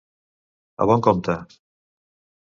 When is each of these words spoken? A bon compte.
A 0.85 0.87
bon 0.91 1.03
compte. 1.07 1.35